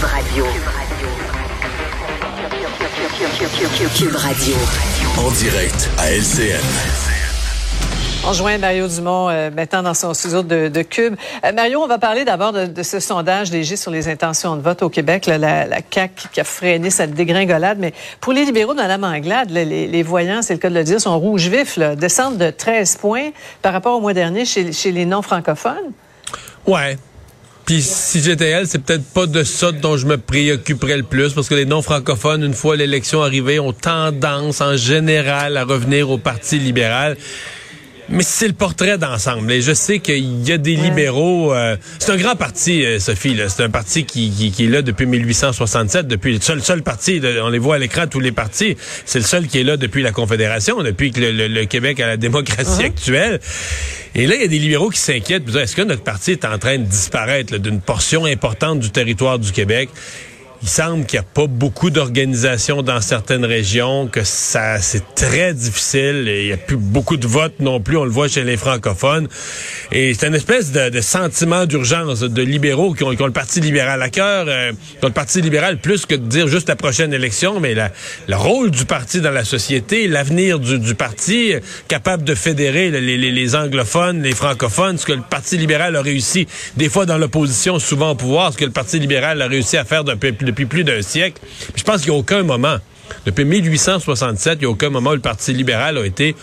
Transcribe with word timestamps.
Cube 0.00 0.08
Radio. 0.08 0.46
Cube 3.94 4.16
Radio. 4.16 4.54
En 5.18 5.30
direct 5.32 5.90
à 5.98 6.10
LCN. 6.10 6.58
On 8.26 8.32
joint 8.32 8.56
Mario 8.56 8.88
Dumont 8.88 9.28
euh, 9.28 9.50
maintenant 9.50 9.82
dans 9.82 9.92
son 9.92 10.14
studio 10.14 10.42
de, 10.42 10.68
de 10.68 10.80
Cube. 10.80 11.16
Euh, 11.44 11.52
Mario, 11.52 11.80
on 11.82 11.86
va 11.86 11.98
parler 11.98 12.24
d'abord 12.24 12.52
de, 12.52 12.64
de, 12.64 12.82
ce 12.82 12.98
sondage 12.98 13.50
léger 13.50 13.76
sur 13.76 13.90
les 13.90 14.08
intentions 14.08 14.56
de 14.56 14.62
vote 14.62 14.82
au 14.82 14.88
Québec, 14.88 15.26
là, 15.26 15.36
la, 15.36 15.66
la 15.66 15.80
CAQ 15.90 16.28
qui 16.32 16.40
a 16.40 16.44
freiné 16.44 16.88
cette 16.88 17.12
dégringolade. 17.12 17.78
Mais 17.78 17.92
pour 18.22 18.32
les 18.32 18.46
libéraux 18.46 18.72
de 18.72 18.78
Mme 18.78 19.04
Anglade, 19.04 19.50
là, 19.50 19.64
les, 19.64 19.86
les, 19.86 20.02
voyants, 20.02 20.40
c'est 20.40 20.54
le 20.54 20.60
cas 20.60 20.70
de 20.70 20.76
le 20.76 20.84
dire, 20.84 20.98
sont 20.98 21.18
rouges 21.18 21.48
vifs, 21.48 21.76
là, 21.76 21.94
descendent 21.94 22.38
de 22.38 22.48
13 22.48 22.96
points 22.96 23.32
par 23.60 23.74
rapport 23.74 23.98
au 23.98 24.00
mois 24.00 24.14
dernier 24.14 24.46
chez, 24.46 24.72
chez 24.72 24.92
les 24.92 25.04
non-francophones. 25.04 25.92
Ouais, 26.66 26.96
si 27.78 28.20
j'étais 28.20 28.48
elle, 28.48 28.66
c'est 28.66 28.80
peut-être 28.80 29.04
pas 29.04 29.26
de 29.26 29.44
ça 29.44 29.70
dont 29.70 29.96
je 29.96 30.06
me 30.06 30.18
préoccuperais 30.18 30.96
le 30.96 31.04
plus, 31.04 31.32
parce 31.32 31.48
que 31.48 31.54
les 31.54 31.66
non-francophones, 31.66 32.42
une 32.42 32.54
fois 32.54 32.74
l'élection 32.74 33.22
arrivée, 33.22 33.60
ont 33.60 33.72
tendance 33.72 34.60
en 34.60 34.76
général 34.76 35.56
à 35.56 35.64
revenir 35.64 36.10
au 36.10 36.18
Parti 36.18 36.58
libéral. 36.58 37.16
Mais 38.10 38.24
c'est 38.24 38.48
le 38.48 38.54
portrait 38.54 38.98
d'ensemble. 38.98 39.52
Et 39.52 39.62
je 39.62 39.72
sais 39.72 40.00
qu'il 40.00 40.46
y 40.46 40.52
a 40.52 40.58
des 40.58 40.74
libéraux. 40.74 41.54
Euh, 41.54 41.76
c'est 42.00 42.10
un 42.10 42.16
grand 42.16 42.34
parti, 42.34 42.84
euh, 42.84 42.98
Sophie. 42.98 43.36
C'est 43.48 43.62
un 43.62 43.70
parti 43.70 44.04
qui, 44.04 44.30
qui, 44.30 44.50
qui, 44.50 44.64
est 44.64 44.68
là 44.68 44.82
depuis 44.82 45.06
1867, 45.06 46.08
depuis 46.08 46.34
le 46.34 46.40
seul, 46.40 46.60
seul 46.60 46.82
parti. 46.82 47.20
on 47.42 47.48
les 47.48 47.58
voit 47.60 47.76
à 47.76 47.78
l'écran 47.78 48.08
tous 48.08 48.18
les 48.18 48.32
partis. 48.32 48.76
C'est 49.04 49.20
le 49.20 49.24
seul 49.24 49.46
qui 49.46 49.60
est 49.60 49.64
là 49.64 49.76
depuis 49.76 50.02
la 50.02 50.10
Confédération, 50.10 50.82
depuis 50.82 51.12
que 51.12 51.20
le, 51.20 51.30
le, 51.30 51.46
le 51.46 51.64
Québec 51.66 52.00
a 52.00 52.08
la 52.08 52.16
démocratie 52.16 52.70
uh 52.80 52.82
-huh. 52.82 52.86
actuelle. 52.86 53.40
Et 54.16 54.26
là, 54.26 54.34
il 54.34 54.40
y 54.40 54.44
a 54.44 54.48
des 54.48 54.58
libéraux 54.58 54.90
qui 54.90 54.98
s'inquiètent. 54.98 55.48
Est-ce 55.54 55.76
que 55.76 55.82
notre 55.82 56.02
parti 56.02 56.32
est 56.32 56.44
en 56.44 56.58
train 56.58 56.78
de 56.78 56.84
disparaître 56.84 57.58
d'une 57.58 57.80
portion 57.80 58.24
importante 58.24 58.80
du 58.80 58.90
territoire 58.90 59.38
du 59.38 59.52
Québec? 59.52 59.88
Il 60.62 60.68
semble 60.68 61.06
qu'il 61.06 61.18
n'y 61.18 61.24
a 61.24 61.28
pas 61.28 61.46
beaucoup 61.46 61.90
d'organisations 61.90 62.82
dans 62.82 63.00
certaines 63.00 63.44
régions, 63.44 64.08
que 64.08 64.24
ça 64.24 64.78
c'est 64.78 65.14
très 65.14 65.54
difficile. 65.54 66.28
Et 66.28 66.42
il 66.42 66.46
n'y 66.48 66.52
a 66.52 66.58
plus 66.58 66.76
beaucoup 66.76 67.16
de 67.16 67.26
votes 67.26 67.60
non 67.60 67.80
plus. 67.80 67.96
On 67.96 68.04
le 68.04 68.10
voit 68.10 68.28
chez 68.28 68.44
les 68.44 68.56
francophones. 68.56 69.28
Et 69.90 70.12
c'est 70.14 70.26
une 70.26 70.34
espèce 70.34 70.72
de, 70.72 70.90
de 70.90 71.00
sentiment 71.00 71.66
d'urgence 71.66 72.20
de 72.20 72.42
libéraux 72.42 72.92
qui 72.92 73.04
ont, 73.04 73.14
qui 73.14 73.22
ont, 73.22 73.26
le 73.26 73.32
Parti 73.32 73.60
libéral 73.60 74.02
à 74.02 74.10
cœur, 74.10 74.46
euh, 74.48 74.72
qui 74.72 75.04
ont 75.04 75.08
le 75.08 75.14
Parti 75.14 75.40
libéral 75.40 75.78
plus 75.78 76.04
que 76.04 76.14
de 76.14 76.26
dire 76.26 76.46
juste 76.46 76.68
la 76.68 76.76
prochaine 76.76 77.12
élection, 77.14 77.60
mais 77.60 77.74
la, 77.74 77.90
le 78.28 78.36
rôle 78.36 78.70
du 78.70 78.84
parti 78.84 79.20
dans 79.20 79.30
la 79.30 79.44
société, 79.44 80.08
l'avenir 80.08 80.58
du, 80.58 80.78
du, 80.78 80.94
parti, 80.94 81.54
capable 81.88 82.24
de 82.24 82.34
fédérer 82.34 82.90
les, 82.90 83.00
les, 83.00 83.30
les, 83.30 83.54
anglophones, 83.56 84.22
les 84.22 84.34
francophones, 84.34 84.98
ce 84.98 85.06
que 85.06 85.12
le 85.12 85.22
Parti 85.22 85.56
libéral 85.56 85.96
a 85.96 86.02
réussi, 86.02 86.46
des 86.76 86.88
fois 86.88 87.06
dans 87.06 87.18
l'opposition, 87.18 87.78
souvent 87.78 88.10
au 88.10 88.14
pouvoir, 88.14 88.52
ce 88.52 88.58
que 88.58 88.64
le 88.64 88.70
Parti 88.70 88.98
libéral 88.98 89.40
a 89.42 89.46
réussi 89.46 89.76
à 89.76 89.84
faire 89.84 90.04
depuis 90.04 90.49
depuis 90.50 90.66
plus 90.66 90.84
d'un 90.84 91.02
siècle. 91.02 91.40
Je 91.74 91.82
pense 91.82 92.02
qu'il 92.02 92.10
n'y 92.10 92.16
a 92.16 92.20
aucun 92.20 92.42
moment, 92.42 92.76
depuis 93.26 93.44
1867, 93.44 94.54
il 94.54 94.58
n'y 94.60 94.64
a 94.66 94.70
aucun 94.70 94.90
moment 94.90 95.10
où 95.10 95.14
le 95.14 95.20
Parti 95.20 95.52
libéral 95.52 95.98
a 95.98 96.04
été 96.04 96.34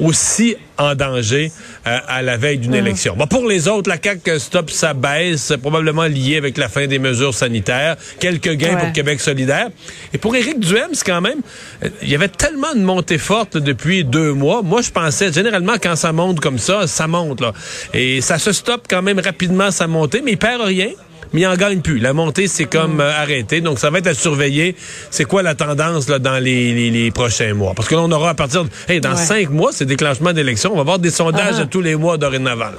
aussi 0.00 0.56
en 0.76 0.94
danger 0.96 1.52
euh, 1.86 1.98
à 2.08 2.22
la 2.22 2.36
veille 2.36 2.58
d'une 2.58 2.72
mmh. 2.72 2.74
élection. 2.74 3.16
Bon, 3.16 3.28
pour 3.28 3.46
les 3.46 3.68
autres, 3.68 3.88
la 3.88 3.98
CAQ 4.02 4.40
stop 4.40 4.70
sa 4.70 4.92
baisse, 4.92 5.52
probablement 5.60 6.04
liée 6.04 6.36
avec 6.36 6.58
la 6.58 6.68
fin 6.68 6.86
des 6.88 6.98
mesures 6.98 7.32
sanitaires, 7.32 7.96
quelques 8.18 8.54
gains 8.54 8.74
ouais. 8.74 8.80
pour 8.80 8.92
Québec 8.92 9.20
solidaire. 9.20 9.68
Et 10.12 10.18
pour 10.18 10.34
Éric 10.34 10.58
Duhem, 10.58 10.88
c'est 10.94 11.06
quand 11.06 11.20
même, 11.20 11.40
euh, 11.84 11.88
il 12.02 12.08
y 12.08 12.14
avait 12.16 12.28
tellement 12.28 12.74
de 12.74 12.80
montées 12.80 13.18
fortes 13.18 13.56
depuis 13.56 14.04
deux 14.04 14.32
mois. 14.32 14.62
Moi, 14.62 14.82
je 14.82 14.90
pensais, 14.90 15.32
généralement, 15.32 15.74
quand 15.80 15.94
ça 15.94 16.12
monte 16.12 16.40
comme 16.40 16.58
ça, 16.58 16.88
ça 16.88 17.06
monte, 17.06 17.40
là. 17.40 17.52
Et 17.92 18.20
ça 18.20 18.38
se 18.38 18.52
stoppe 18.52 18.86
quand 18.90 19.02
même 19.02 19.20
rapidement, 19.20 19.70
sa 19.70 19.86
montée, 19.86 20.22
mais 20.24 20.32
il 20.32 20.38
perd 20.38 20.62
rien 20.62 20.90
mais 21.34 21.40
il 21.42 21.46
en 21.48 21.56
gagne 21.56 21.80
plus. 21.80 21.98
La 21.98 22.12
montée, 22.12 22.46
c'est 22.46 22.64
comme 22.64 23.00
euh, 23.00 23.10
arrêté. 23.10 23.60
Donc, 23.60 23.80
ça 23.80 23.90
va 23.90 23.98
être 23.98 24.06
à 24.06 24.14
surveiller. 24.14 24.76
C'est 25.10 25.24
quoi 25.24 25.42
la 25.42 25.54
tendance 25.56 26.08
là, 26.08 26.20
dans 26.20 26.38
les, 26.38 26.72
les, 26.72 26.90
les, 26.90 27.10
prochains 27.10 27.52
mois? 27.54 27.74
Parce 27.74 27.88
que 27.88 27.96
là, 27.96 28.02
on 28.02 28.12
aura 28.12 28.30
à 28.30 28.34
partir 28.34 28.64
de... 28.64 28.70
Hey, 28.88 29.00
dans 29.00 29.10
ouais. 29.10 29.16
cinq 29.16 29.50
mois, 29.50 29.70
c'est 29.72 29.84
déclenchement 29.84 30.32
d'élection. 30.32 30.70
On 30.72 30.76
va 30.76 30.82
avoir 30.82 31.00
des 31.00 31.10
sondages 31.10 31.58
uh 31.58 31.62
-huh. 31.62 31.68
tous 31.68 31.82
les 31.82 31.96
mois 31.96 32.16
dorénavant. 32.16 32.72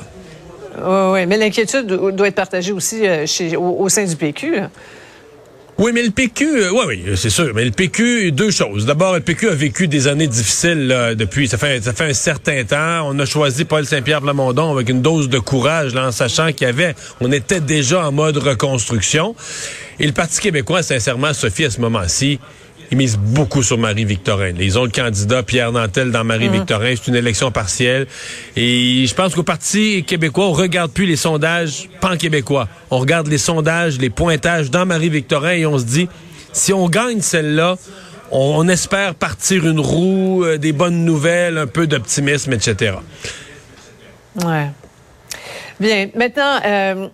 Oui, 0.78 1.12
ouais. 1.12 1.26
mais 1.26 1.38
l'inquiétude 1.38 1.86
doit 1.88 2.28
être 2.28 2.36
partagée 2.36 2.72
aussi 2.72 3.06
euh, 3.06 3.26
chez, 3.26 3.58
au, 3.58 3.82
au, 3.84 3.90
sein 3.90 4.06
du 4.06 4.16
PQ. 4.16 4.56
Là. 4.56 4.70
Oui, 5.78 5.92
mais 5.94 6.04
le 6.04 6.12
PQ, 6.12 6.46
euh, 6.46 6.72
oui, 6.72 7.04
oui, 7.06 7.18
c'est 7.18 7.30
sûr. 7.30 7.52
Mais 7.54 7.66
le 7.66 7.72
PQ, 7.72 8.32
deux 8.32 8.50
choses. 8.50 8.86
D'abord, 8.86 9.14
le 9.14 9.20
PQ 9.20 9.50
a 9.50 9.54
vécu 9.54 9.90
des 9.90 10.08
années 10.08 10.28
difficiles 10.28 11.16
depuis. 11.18 11.50
Ça 11.50 11.58
fait, 11.58 11.84
ça 11.84 11.92
fait 11.92 12.06
un 12.06 12.14
certain 12.14 12.64
temps. 12.64 13.10
On 13.10 13.20
a 13.20 13.26
choisi 13.26 13.66
Paul 13.66 13.86
Saint-Pierre 13.86 14.22
Plamondon 14.22 14.72
avec 14.72 14.88
une 14.88 15.02
dose 15.02 15.28
de 15.28 15.38
courage, 15.40 15.94
là, 15.94 16.08
en 16.08 16.12
sachant 16.14 16.54
qu'il 16.54 16.68
y 16.68 16.70
avait, 16.70 16.96
on 17.20 17.30
était 17.32 17.60
déjà 17.60 18.08
en 18.08 18.14
mode 18.14 18.38
reconstruction. 18.38 19.36
Et 20.00 20.08
le 20.08 20.14
Parti 20.14 20.40
québécois, 20.40 20.82
sincèrement, 20.82 21.34
Sophie, 21.34 21.66
à 21.66 21.70
ce 21.70 21.82
moment-ci, 21.82 22.40
ils 22.92 22.98
misent 22.98 23.18
beaucoup 23.18 23.64
sur 23.64 23.78
Marie-Victorin. 23.78 24.54
Ils 24.60 24.78
ont 24.78 24.84
le 24.84 24.90
candidat 24.90 25.44
Pierre 25.44 25.72
Nantel 25.72 26.12
dans 26.12 26.24
Marie-Victorin. 26.24 26.94
Mmh. 26.94 26.98
C'est 26.98 27.08
une 27.08 27.16
élection 27.16 27.52
partielle. 27.52 28.08
Et 28.56 29.06
je 29.08 29.14
pense 29.16 29.34
qu'au 29.36 29.44
Parti 29.44 30.04
québécois, 30.04 30.48
on 30.48 30.52
regarde 30.52 30.92
plus 30.92 31.06
les 31.06 31.16
sondages 31.16 31.90
pan-québécois. 32.02 32.68
On 32.92 33.00
regarde 33.00 33.28
les 33.28 33.38
sondages, 33.38 33.98
les 33.98 34.10
pointages 34.10 34.70
dans 34.70 34.86
Marie-Victorin 34.86 35.54
et 35.54 35.66
on 35.66 35.78
se 35.78 35.86
dit, 35.86 36.08
si 36.54 36.74
on 36.74 36.88
gagne 36.88 37.22
celle-là, 37.22 37.76
on, 38.32 38.56
on, 38.58 38.68
espère 38.68 39.16
partir 39.16 39.68
une 39.68 39.80
roue, 39.80 40.44
euh, 40.44 40.58
des 40.58 40.72
bonnes 40.72 41.06
nouvelles, 41.06 41.58
un 41.58 41.68
peu 41.68 41.88
d'optimisme, 41.88 42.54
etc. 42.54 42.96
Ouais. 44.44 44.68
Bien. 45.80 46.10
Maintenant, 46.16 46.60
euh, 46.66 47.08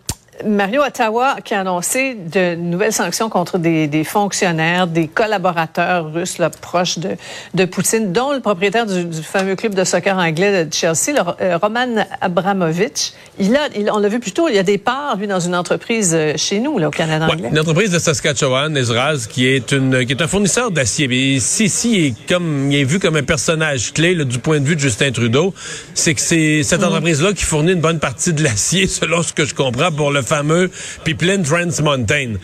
Mario 0.46 0.82
Ottawa 0.82 1.38
qui 1.44 1.54
a 1.54 1.62
annoncé 1.62 2.16
de 2.16 2.56
nouvelles 2.56 2.94
sanctions 2.94 3.30
contre 3.30 3.58
des, 3.58 3.88
des 3.88 4.04
fonctionnaires, 4.04 4.88
des 4.88 5.08
collaborateurs 5.08 6.12
russes 6.12 6.38
là, 6.38 6.50
proches 6.50 7.00
de, 7.00 7.12
de, 7.54 7.66
Poutine, 7.66 8.12
dont 8.12 8.34
le 8.34 8.40
propriétaire 8.40 8.86
du, 8.86 9.06
du, 9.06 9.22
fameux 9.22 9.56
club 9.56 9.74
de 9.74 9.84
soccer 9.84 10.18
anglais 10.18 10.66
de 10.66 10.74
Chelsea, 10.74 11.14
le, 11.14 11.22
euh, 11.42 11.58
Roman 11.58 12.06
Abramovich. 12.20 13.14
Il 13.40 13.56
a, 13.56 13.70
il, 13.76 13.90
on 13.92 14.00
l'a 14.00 14.10
vu 14.10 14.20
plus 14.20 14.32
tôt, 14.32 14.48
il 14.50 14.56
y 14.56 14.60
a 14.60 14.64
des 14.64 14.78
parts, 14.78 15.18
lui, 15.18 15.28
dans 15.28 15.40
une 15.40 15.56
entreprise 15.56 16.12
euh, 16.14 16.34
chez 16.36 16.60
nous, 16.60 16.78
là, 16.78 16.90
au 16.90 16.92
Canada 16.92 17.28
ouais, 17.28 17.50
Une 17.50 17.60
entreprise 17.60 17.92
de 17.92 18.00
Saskatchewan, 18.00 18.76
Ezraz, 18.76 19.28
qui 19.30 19.48
est, 19.48 19.72
une, 19.72 20.06
qui 20.06 20.14
est 20.14 20.22
un 20.22 20.28
fournisseur 20.28 20.72
d'acier. 20.72 21.08
Mais 21.08 21.40
si, 21.40 21.70
si, 21.70 21.92
il 21.94 22.06
est, 22.06 22.28
comme, 22.28 22.72
il 22.72 22.80
est 22.80 22.84
vu 22.84 23.00
comme 23.00 23.16
un 23.16 23.24
personnage 23.24 23.94
clé 23.94 24.14
là, 24.14 24.24
du 24.24 24.40
point 24.40 24.60
de 24.60 24.66
vue 24.66 24.76
de 24.76 24.82
Justin 24.82 25.12
Trudeau, 25.12 25.54
c'est 25.94 26.14
que 26.14 26.22
c'est 26.22 26.64
cette 26.64 26.84
entreprise-là 26.84 27.34
qui 27.34 27.44
fournit 27.44 27.74
une 27.74 27.82
bonne 27.82 28.00
partie 28.00 28.34
de 28.34 28.44
l'acier, 28.44 28.88
selon 29.02 29.24
ce 29.24 29.34
que 29.34 29.46
je 29.46 29.56
comprends, 29.56 29.92
pour 29.92 30.12
le 30.12 30.22
fameux 30.32 30.72
Pipeline 31.04 31.44
Trans 31.44 31.84
Mountain. 31.84 32.36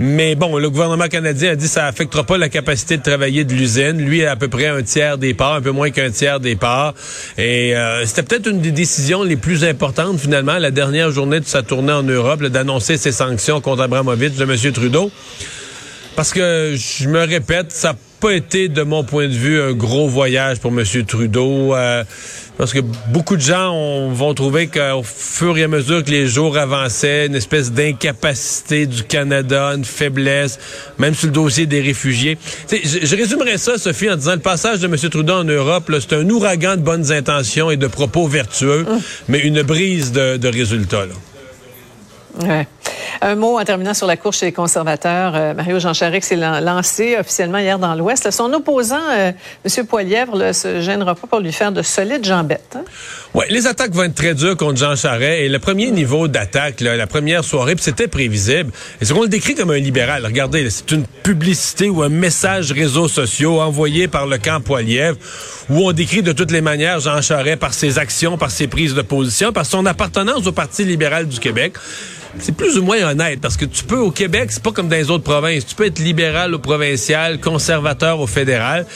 Mais 0.00 0.34
bon, 0.34 0.58
le 0.58 0.68
gouvernement 0.68 1.06
canadien 1.06 1.52
a 1.52 1.54
dit 1.54 1.66
que 1.66 1.70
ça 1.70 1.86
affectera 1.86 2.24
pas 2.24 2.38
la 2.38 2.48
capacité 2.48 2.96
de 2.96 3.02
travailler 3.04 3.44
de 3.44 3.54
l'usine. 3.54 4.04
Lui 4.04 4.24
a 4.24 4.32
à 4.32 4.36
peu 4.36 4.48
près 4.48 4.66
un 4.66 4.82
tiers 4.82 5.16
des 5.16 5.32
parts, 5.32 5.54
un 5.54 5.60
peu 5.60 5.70
moins 5.70 5.90
qu'un 5.90 6.10
tiers 6.10 6.40
des 6.40 6.56
parts. 6.56 6.94
Et 7.38 7.76
euh, 7.76 8.04
c'était 8.04 8.24
peut-être 8.24 8.48
une 8.48 8.60
des 8.60 8.72
décisions 8.72 9.22
les 9.22 9.36
plus 9.36 9.62
importantes 9.62 10.18
finalement, 10.18 10.58
la 10.58 10.72
dernière 10.72 11.12
journée 11.12 11.38
de 11.38 11.44
sa 11.44 11.62
tournée 11.62 11.92
en 11.92 12.02
Europe, 12.02 12.42
d'annoncer 12.42 12.96
ses 12.96 13.12
sanctions 13.12 13.60
contre 13.60 13.82
Abramovich 13.82 14.34
de 14.34 14.42
M. 14.42 14.72
Trudeau. 14.72 15.12
Parce 16.16 16.32
que 16.32 16.74
je 16.74 17.08
me 17.08 17.20
répète, 17.24 17.70
ça 17.70 17.94
pas 18.20 18.32
été, 18.32 18.68
de 18.68 18.82
mon 18.82 19.04
point 19.04 19.28
de 19.28 19.32
vue, 19.32 19.60
un 19.60 19.72
gros 19.72 20.08
voyage 20.08 20.58
pour 20.58 20.70
M. 20.70 20.84
Trudeau. 21.06 21.74
Euh, 21.74 22.04
parce 22.58 22.72
que 22.72 22.80
beaucoup 23.08 23.36
de 23.36 23.42
gens 23.42 23.72
ont, 23.72 24.10
vont 24.12 24.32
trouver 24.32 24.66
qu'au 24.68 25.02
fur 25.02 25.58
et 25.58 25.64
à 25.64 25.68
mesure 25.68 26.02
que 26.02 26.10
les 26.10 26.26
jours 26.26 26.56
avançaient, 26.56 27.26
une 27.26 27.34
espèce 27.34 27.72
d'incapacité 27.72 28.86
du 28.86 29.02
Canada, 29.02 29.74
une 29.74 29.84
faiblesse, 29.84 30.58
même 30.98 31.14
sur 31.14 31.26
le 31.26 31.32
dossier 31.32 31.66
des 31.66 31.82
réfugiés. 31.82 32.38
Je, 32.70 33.04
je, 33.06 33.16
résumerais 33.16 33.58
ça, 33.58 33.76
Sophie, 33.76 34.10
en 34.10 34.16
disant 34.16 34.34
le 34.34 34.40
passage 34.40 34.80
de 34.80 34.86
M. 34.86 34.96
Trudeau 34.96 35.34
en 35.34 35.44
Europe, 35.44 35.92
c'est 36.00 36.14
un 36.14 36.28
ouragan 36.30 36.76
de 36.76 36.82
bonnes 36.82 37.12
intentions 37.12 37.70
et 37.70 37.76
de 37.76 37.86
propos 37.86 38.26
vertueux, 38.26 38.84
mmh. 38.84 38.98
mais 39.28 39.40
une 39.40 39.62
brise 39.62 40.12
de, 40.12 40.38
de 40.38 40.48
résultats. 40.48 41.04
Là. 41.06 41.14
Ouais. 42.46 42.66
Un 43.20 43.34
mot 43.34 43.58
en 43.58 43.64
terminant 43.64 43.94
sur 43.94 44.06
la 44.06 44.16
course 44.16 44.38
chez 44.38 44.46
les 44.46 44.52
conservateurs. 44.52 45.34
Euh, 45.34 45.54
Mario 45.54 45.78
Jean 45.78 45.94
Charest 45.94 46.28
s'est 46.28 46.36
lancé 46.36 47.16
officiellement 47.18 47.58
hier 47.58 47.78
dans 47.78 47.94
l'Ouest. 47.94 48.30
Son 48.30 48.52
opposant, 48.52 49.00
euh, 49.10 49.32
M. 49.64 49.86
Poilièvre, 49.86 50.36
ne 50.36 50.52
se 50.52 50.80
gênera 50.80 51.14
pas 51.14 51.26
pour 51.26 51.40
lui 51.40 51.52
faire 51.52 51.72
de 51.72 51.82
solides 51.82 52.24
jambettes. 52.24 52.76
Hein? 52.76 52.84
Oui, 53.34 53.44
les 53.50 53.66
attaques 53.66 53.92
vont 53.92 54.04
être 54.04 54.14
très 54.14 54.34
dures 54.34 54.56
contre 54.56 54.78
Jean 54.78 54.96
Charest. 54.96 55.40
Et 55.40 55.48
le 55.48 55.58
premier 55.58 55.90
niveau 55.90 56.28
d'attaque, 56.28 56.80
la 56.80 57.06
première 57.06 57.44
soirée, 57.44 57.74
c'était 57.78 58.08
prévisible. 58.08 58.72
Et 59.00 59.04
ce 59.04 59.12
qu'on 59.12 59.22
le 59.22 59.28
décrit 59.28 59.54
comme 59.54 59.70
un 59.70 59.78
libéral? 59.78 60.24
Regardez, 60.24 60.68
c'est 60.70 60.90
une 60.92 61.04
publicité 61.22 61.88
ou 61.88 62.02
un 62.02 62.08
message 62.08 62.72
réseaux 62.72 63.08
sociaux 63.08 63.60
envoyé 63.60 64.08
par 64.08 64.26
le 64.26 64.38
camp 64.38 64.60
Poilièvre 64.60 65.18
où 65.68 65.80
on 65.86 65.92
décrit 65.92 66.22
de 66.22 66.32
toutes 66.32 66.50
les 66.50 66.60
manières 66.60 67.00
Jean 67.00 67.20
Charest 67.20 67.58
par 67.58 67.74
ses 67.74 67.98
actions, 67.98 68.38
par 68.38 68.50
ses 68.50 68.68
prises 68.68 68.94
de 68.94 69.02
position, 69.02 69.52
par 69.52 69.66
son 69.66 69.84
appartenance 69.86 70.46
au 70.46 70.52
Parti 70.52 70.84
libéral 70.84 71.26
du 71.26 71.38
Québec 71.40 71.74
c'est 72.40 72.56
plus 72.56 72.78
ou 72.78 72.82
moins 72.82 73.02
honnête 73.02 73.40
parce 73.40 73.56
que 73.56 73.64
tu 73.64 73.84
peux 73.84 73.98
au 73.98 74.10
Québec, 74.10 74.50
c'est 74.52 74.62
pas 74.62 74.72
comme 74.72 74.88
dans 74.88 74.96
les 74.96 75.10
autres 75.10 75.24
provinces. 75.24 75.66
Tu 75.66 75.74
peux 75.74 75.86
être 75.86 75.98
libéral 75.98 76.54
au 76.54 76.58
provincial, 76.58 77.40
conservateur 77.40 78.20
au 78.20 78.26
fédéral. 78.26 78.86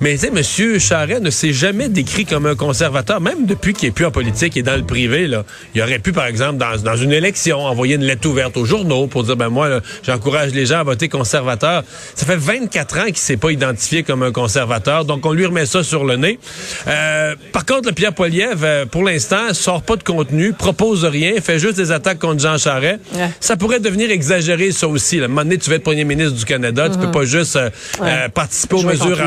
Mais 0.00 0.18
tu 0.18 0.28
sais, 0.28 0.72
M. 0.74 0.78
Charret 0.78 1.20
ne 1.20 1.30
s'est 1.30 1.52
jamais 1.52 1.88
décrit 1.88 2.26
comme 2.26 2.46
un 2.46 2.54
conservateur, 2.54 3.20
même 3.20 3.46
depuis 3.46 3.72
qu'il 3.72 3.88
est 3.88 3.92
plus 3.92 4.04
en 4.04 4.10
politique 4.10 4.56
et 4.56 4.62
dans 4.62 4.76
le 4.76 4.84
privé. 4.84 5.26
Là. 5.26 5.44
Il 5.74 5.82
aurait 5.82 5.98
pu, 5.98 6.12
par 6.12 6.26
exemple, 6.26 6.58
dans, 6.58 6.76
dans 6.82 6.96
une 6.96 7.12
élection, 7.12 7.58
envoyer 7.60 7.94
une 7.94 8.04
lettre 8.04 8.28
ouverte 8.28 8.56
aux 8.56 8.64
journaux 8.64 9.06
pour 9.06 9.24
dire, 9.24 9.36
ben 9.36 9.48
moi, 9.48 9.80
j'encourage 10.02 10.52
les 10.52 10.66
gens 10.66 10.80
à 10.80 10.82
voter 10.82 11.08
conservateur. 11.08 11.82
Ça 12.14 12.26
fait 12.26 12.36
24 12.36 12.98
ans 12.98 13.04
qu'il 13.06 13.16
s'est 13.16 13.36
pas 13.36 13.50
identifié 13.50 14.02
comme 14.02 14.22
un 14.22 14.32
conservateur, 14.32 15.04
donc 15.04 15.24
on 15.24 15.32
lui 15.32 15.46
remet 15.46 15.66
ça 15.66 15.82
sur 15.82 16.04
le 16.04 16.16
nez. 16.16 16.38
Euh, 16.86 17.34
par 17.52 17.64
contre, 17.64 17.88
le 17.88 17.94
Pierre 17.94 18.12
Poilievre, 18.12 18.64
euh, 18.64 18.86
pour 18.86 19.02
l'instant, 19.02 19.52
sort 19.52 19.82
pas 19.82 19.96
de 19.96 20.02
contenu, 20.02 20.52
propose 20.52 21.04
rien, 21.04 21.40
fait 21.40 21.58
juste 21.58 21.76
des 21.76 21.92
attaques 21.92 22.18
contre 22.18 22.40
Jean 22.40 22.58
Charret. 22.58 22.98
Ça 23.40 23.56
pourrait 23.56 23.80
devenir 23.80 24.10
exagéré, 24.10 24.72
ça 24.72 24.88
aussi. 24.88 25.20
À 25.20 25.24
un 25.24 25.28
moment 25.28 25.42
donné, 25.42 25.58
tu 25.58 25.70
vas 25.70 25.76
être 25.76 25.82
premier 25.82 26.04
ministre 26.04 26.34
du 26.34 26.44
Canada, 26.44 26.88
tu 26.90 26.98
peux 26.98 27.06
mhm. 27.06 27.12
pas 27.12 27.24
juste 27.24 27.56
euh, 27.56 28.28
participer 28.28 28.76
aux 28.76 28.82
mesures, 28.82 29.18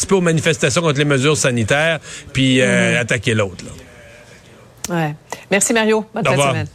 participer 0.00 0.14
aux 0.14 0.20
manifestations 0.20 0.82
contre 0.82 0.98
les 0.98 1.04
mesures 1.04 1.36
sanitaires, 1.36 2.00
puis 2.32 2.60
mhm. 2.60 2.96
attaquer 2.98 3.34
l'autre. 3.34 3.64
Ouais. 4.88 5.14
Merci 5.50 5.72
Mario. 5.72 6.04
Bonne 6.14 6.24
semaine. 6.24 6.66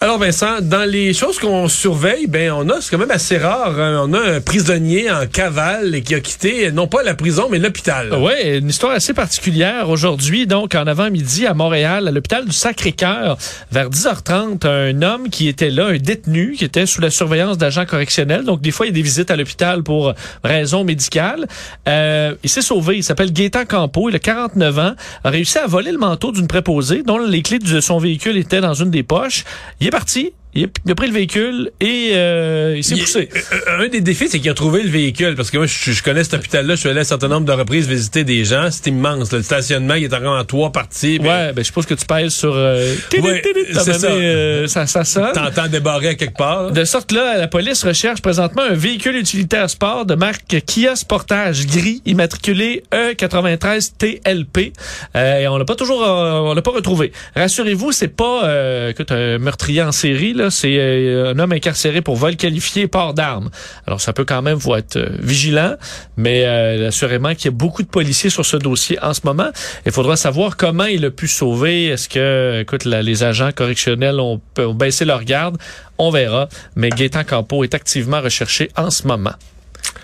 Alors 0.00 0.18
Vincent, 0.18 0.60
dans 0.62 0.88
les 0.88 1.12
choses 1.12 1.40
qu'on 1.40 1.66
surveille, 1.66 2.28
ben 2.28 2.52
on 2.52 2.68
a, 2.68 2.80
c'est 2.80 2.92
quand 2.92 2.98
même 2.98 3.10
assez 3.10 3.36
rare, 3.36 3.80
hein. 3.80 4.04
on 4.06 4.12
a 4.12 4.36
un 4.36 4.40
prisonnier 4.40 5.10
en 5.10 5.26
cavale 5.26 5.92
et 5.92 6.02
qui 6.02 6.14
a 6.14 6.20
quitté 6.20 6.70
non 6.70 6.86
pas 6.86 7.02
la 7.02 7.16
prison 7.16 7.48
mais 7.50 7.58
l'hôpital. 7.58 8.14
Oui, 8.16 8.58
une 8.58 8.68
histoire 8.68 8.92
assez 8.92 9.12
particulière 9.12 9.90
aujourd'hui, 9.90 10.46
donc 10.46 10.76
en 10.76 10.86
avant-midi 10.86 11.46
à 11.46 11.54
Montréal, 11.54 12.06
à 12.06 12.12
l'hôpital 12.12 12.44
du 12.44 12.52
Sacré-Cœur, 12.52 13.38
vers 13.72 13.90
10h30, 13.90 14.68
un 14.68 15.02
homme 15.02 15.30
qui 15.30 15.48
était 15.48 15.70
là, 15.70 15.86
un 15.86 15.96
détenu 15.96 16.52
qui 16.52 16.64
était 16.64 16.86
sous 16.86 17.00
la 17.00 17.10
surveillance 17.10 17.58
d'agents 17.58 17.84
correctionnels, 17.84 18.44
donc 18.44 18.60
des 18.60 18.70
fois 18.70 18.86
il 18.86 18.90
y 18.90 18.92
a 18.92 18.94
des 18.94 19.02
visites 19.02 19.32
à 19.32 19.36
l'hôpital 19.36 19.82
pour 19.82 20.14
raisons 20.44 20.84
médicales. 20.84 21.48
Euh, 21.88 22.36
il 22.44 22.50
s'est 22.50 22.62
sauvé, 22.62 22.98
il 22.98 23.02
s'appelle 23.02 23.32
Gaétan 23.32 23.64
Campo, 23.64 24.08
il 24.08 24.14
a 24.14 24.20
49 24.20 24.78
ans, 24.78 24.94
a 25.24 25.28
réussi 25.28 25.58
à 25.58 25.66
voler 25.66 25.90
le 25.90 25.98
manteau 25.98 26.30
d'une 26.30 26.46
préposée 26.46 27.02
dont 27.02 27.18
les 27.18 27.42
clés 27.42 27.58
de 27.58 27.80
son 27.80 27.98
véhicule 27.98 28.36
étaient 28.36 28.60
dans 28.60 28.74
une 28.74 28.92
des 28.92 29.02
poches 29.02 29.42
est 29.88 29.90
parti. 29.90 30.34
Il 30.54 30.64
a, 30.64 30.94
pris 30.94 31.06
le 31.06 31.12
véhicule 31.12 31.70
et 31.78 32.12
euh, 32.14 32.74
il 32.76 32.82
s'est 32.82 32.96
poussé. 32.96 33.28
Euh, 33.34 33.56
euh, 33.68 33.84
un 33.84 33.88
des 33.88 34.00
défis, 34.00 34.28
c'est 34.28 34.40
qu'il 34.40 34.48
a 34.48 34.54
trouvé 34.54 34.82
le 34.82 34.88
véhicule. 34.88 35.34
Parce 35.36 35.50
que 35.50 35.58
moi, 35.58 35.66
je, 35.66 36.02
connais 36.02 36.24
cet 36.24 36.34
hôpital-là. 36.34 36.74
Je 36.74 36.80
suis 36.80 36.88
allé 36.88 37.00
un 37.00 37.04
certain 37.04 37.28
nombre 37.28 37.46
de 37.46 37.52
reprises 37.52 37.86
visiter 37.86 38.24
des 38.24 38.44
gens. 38.46 38.68
C'est 38.70 38.86
immense. 38.86 39.30
Le 39.30 39.42
stationnement, 39.42 39.94
il 39.94 40.04
est 40.04 40.14
encore 40.14 40.38
en 40.38 40.44
trois 40.44 40.72
parties. 40.72 41.18
Ouais, 41.18 41.52
ben 41.52 41.58
je 41.58 41.64
suppose 41.64 41.84
que 41.84 41.94
tu 41.94 42.06
pèses 42.06 42.32
sur... 42.32 42.54
Euh, 42.54 42.94
ouais, 43.20 43.42
c'est 43.74 43.92
ça. 43.92 44.06
Euh, 44.08 44.66
ça. 44.66 44.86
ça. 44.86 45.04
sonne. 45.04 45.32
T'entends 45.34 45.68
débarrer 45.68 46.08
à 46.08 46.14
quelque 46.14 46.36
part. 46.36 46.72
De 46.72 46.84
sorte 46.84 47.12
là, 47.12 47.36
la 47.36 47.48
police 47.48 47.84
recherche 47.84 48.22
présentement 48.22 48.62
un 48.62 48.74
véhicule 48.74 49.16
utilitaire 49.16 49.68
sport 49.68 50.06
de 50.06 50.14
marque 50.14 50.62
Kia 50.64 50.96
Sportage 50.96 51.66
gris, 51.66 52.00
immatriculé 52.06 52.84
E93TLP. 52.90 54.72
et 55.14 55.46
on 55.48 55.58
l'a 55.58 55.64
pas 55.66 55.76
toujours... 55.76 56.00
on 56.00 56.54
l'a 56.54 56.62
pas 56.62 56.70
retrouvé. 56.70 57.12
Rassurez-vous, 57.36 57.92
c'est 57.92 58.08
pas 58.08 58.88
écoute, 58.88 59.12
un 59.12 59.38
meurtrier 59.38 59.82
en 59.82 59.92
série 59.92 60.37
c'est 60.50 60.76
euh, 60.78 61.32
un 61.32 61.38
homme 61.38 61.52
incarcéré 61.52 62.00
pour 62.00 62.16
vol 62.16 62.36
qualifié 62.36 62.82
et 62.82 62.88
port 62.88 63.14
d'armes. 63.14 63.50
Alors, 63.86 64.00
ça 64.00 64.12
peut 64.12 64.24
quand 64.24 64.42
même 64.42 64.58
faut 64.58 64.76
être 64.76 64.96
euh, 64.96 65.08
vigilant, 65.20 65.74
mais 66.16 66.44
euh, 66.44 66.88
assurément 66.88 67.34
qu'il 67.34 67.46
y 67.46 67.48
a 67.48 67.56
beaucoup 67.56 67.82
de 67.82 67.88
policiers 67.88 68.30
sur 68.30 68.44
ce 68.44 68.56
dossier 68.56 68.98
en 69.02 69.14
ce 69.14 69.20
moment. 69.24 69.48
Il 69.86 69.92
faudra 69.92 70.16
savoir 70.16 70.56
comment 70.56 70.84
il 70.84 71.04
a 71.04 71.10
pu 71.10 71.28
sauver. 71.28 71.86
Est-ce 71.86 72.08
que, 72.08 72.60
écoute, 72.62 72.84
les 72.84 73.22
agents 73.22 73.50
correctionnels 73.52 74.20
ont, 74.20 74.40
baissé 74.74 75.04
leur 75.04 75.24
garde? 75.24 75.58
On 75.98 76.10
verra. 76.10 76.48
Mais 76.76 76.90
Gaétan 76.90 77.24
Campo 77.24 77.64
est 77.64 77.74
activement 77.74 78.20
recherché 78.20 78.70
en 78.76 78.90
ce 78.90 79.06
moment. 79.06 79.34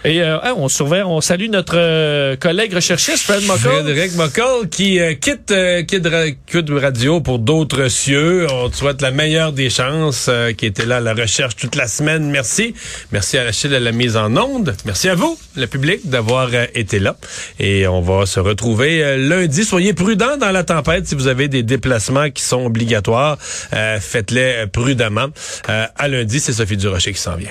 Et 0.04 0.20
euh, 0.20 0.38
on 0.56 0.68
surveille, 0.68 1.02
on 1.02 1.22
salue 1.22 1.48
notre 1.48 1.76
euh, 1.78 2.36
collègue 2.36 2.74
recherchiste, 2.74 3.24
Fred 3.24 3.42
McCall. 3.44 3.84
Frédéric 3.84 4.14
McCall, 4.16 4.68
qui 4.68 5.00
euh, 5.00 5.14
quitte, 5.14 5.54
quitte, 5.86 6.70
Radio 6.70 7.22
pour 7.22 7.38
d'autres 7.38 7.88
cieux. 7.88 8.46
On 8.50 8.68
te 8.68 8.76
souhaite 8.76 9.00
la 9.00 9.10
meilleure 9.10 9.52
des 9.52 9.70
chances, 9.70 10.28
qui 10.58 10.66
était 10.66 10.84
là 10.84 10.98
à 10.98 11.00
la 11.00 11.14
recherche 11.14 11.56
toute 11.56 11.74
la 11.74 11.88
semaine. 11.88 12.30
Merci. 12.30 12.74
Merci 13.12 13.38
à 13.38 13.44
Achille 13.44 13.74
à 13.74 13.80
la 13.80 13.92
mise 13.92 14.18
en 14.18 14.36
onde. 14.36 14.76
Merci 14.84 15.08
à 15.08 15.14
vous, 15.14 15.38
le 15.56 15.66
public, 15.66 16.00
d'avoir 16.04 16.50
été 16.74 16.98
là. 16.98 17.16
Et 17.58 17.86
on 17.86 18.02
va 18.02 18.26
se 18.26 18.40
retrouver 18.40 19.16
lundi. 19.16 19.64
Soyez 19.64 19.94
prudents 19.94 20.36
dans 20.36 20.50
la 20.50 20.64
tempête. 20.64 21.06
Si 21.06 21.14
vous 21.14 21.28
avez 21.28 21.48
des 21.48 21.62
déplacements 21.62 22.28
qui 22.30 22.42
sont 22.42 22.66
obligatoires, 22.66 23.38
faites-les 23.40 24.66
prudemment. 24.70 25.28
à 25.66 26.08
lundi, 26.08 26.40
c'est 26.40 26.52
Sophie 26.52 26.76
Durocher 26.76 27.12
qui 27.12 27.20
s'en 27.20 27.36
vient. 27.36 27.48